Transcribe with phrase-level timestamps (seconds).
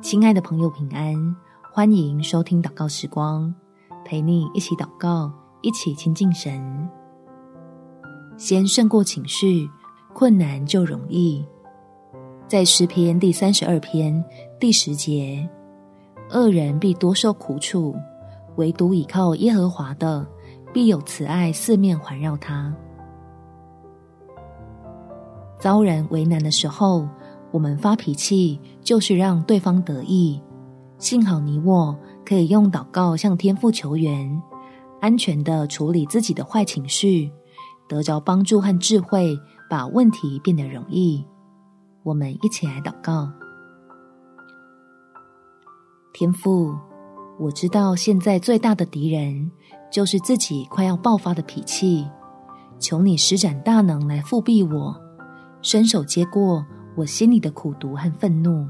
[0.00, 1.36] 亲爱的朋友，平安！
[1.70, 3.54] 欢迎收听祷告时光，
[4.02, 5.30] 陪你一起祷告，
[5.60, 6.88] 一起亲近神。
[8.38, 9.68] 先胜过情绪，
[10.14, 11.44] 困难就容易。
[12.48, 14.24] 在诗篇第三十二篇
[14.58, 15.46] 第十节，
[16.30, 17.94] 恶人必多受苦楚，
[18.56, 20.26] 唯独倚靠耶和华的，
[20.72, 22.74] 必有慈爱四面环绕他。
[25.58, 27.06] 遭人为难的时候，
[27.50, 30.40] 我们发脾气就是让对方得意。
[30.98, 34.42] 幸好你我可以用祷告向天父求援，
[35.00, 37.32] 安全地处理自己的坏情绪，
[37.88, 41.24] 得着帮助和智慧，把问题变得容易。
[42.02, 43.30] 我们一起来祷告：
[46.12, 46.74] 天父，
[47.38, 49.50] 我知道现在最大的敌人
[49.90, 52.06] 就是自己快要爆发的脾气，
[52.78, 54.94] 求你施展大能来覆庇我。
[55.62, 56.64] 伸手接过
[56.96, 58.66] 我心里的苦毒和愤怒，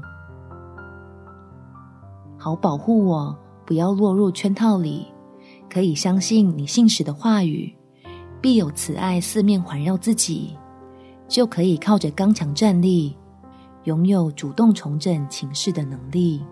[2.37, 5.07] 好保护我不要落入圈套里。
[5.69, 7.73] 可以相信你信使的话语，
[8.41, 10.53] 必有慈爱四面环绕自己，
[11.29, 13.15] 就可以靠着刚强站立，
[13.85, 16.43] 拥有主动重整情势的能力，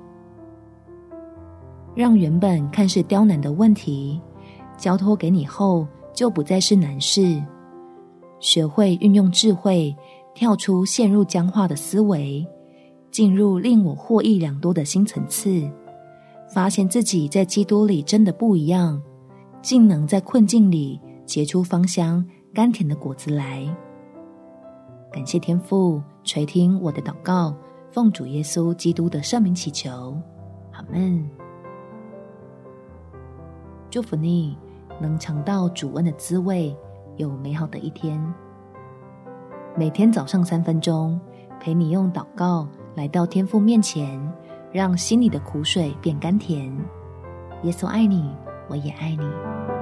[1.93, 4.21] 让原本看似刁难的问题，
[4.77, 7.43] 交托给你后就不再是难事。
[8.39, 9.93] 学会运用智慧。
[10.33, 12.45] 跳出陷入僵化的思维，
[13.11, 15.69] 进入令我获益良多的新层次，
[16.53, 19.01] 发现自己在基督里真的不一样，
[19.61, 23.67] 竟能在困境里结出芳香甘甜的果子来。
[25.11, 27.53] 感谢天父垂听我的祷告，
[27.89, 30.15] 奉主耶稣基督的圣名祈求，
[30.71, 31.29] 阿门。
[33.89, 34.55] 祝福你
[35.01, 36.75] 能尝到主恩的滋味，
[37.17, 38.23] 有美好的一天。
[39.79, 41.17] 每天早上三分钟，
[41.57, 44.21] 陪你用祷告来到天父面前，
[44.73, 46.69] 让心里的苦水变甘甜。
[47.63, 48.29] 耶稣爱你，
[48.67, 49.78] 我也爱你。